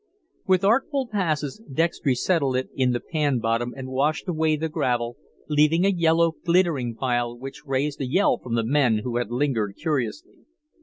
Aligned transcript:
With 0.47 0.63
artful 0.63 1.07
passes 1.07 1.61
Dextry 1.71 2.15
settled 2.15 2.55
it 2.55 2.69
in 2.73 2.89
the 2.91 2.99
pan 2.99 3.37
bottom 3.37 3.71
and 3.77 3.89
washed 3.91 4.27
away 4.27 4.55
the 4.55 4.67
gravel, 4.67 5.15
leaving 5.47 5.85
a 5.85 5.89
yellow, 5.89 6.31
glittering 6.43 6.95
pile 6.95 7.37
which 7.37 7.67
raised 7.67 8.01
a 8.01 8.07
yell 8.07 8.39
from 8.39 8.55
the 8.55 8.65
men 8.65 9.01
who 9.03 9.17
had 9.17 9.29
lingered 9.29 9.75
curiously. 9.79 10.39